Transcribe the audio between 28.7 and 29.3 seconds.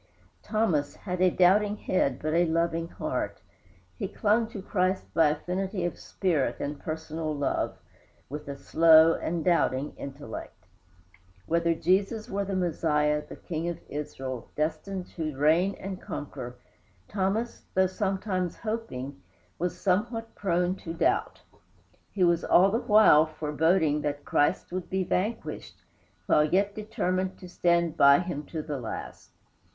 last.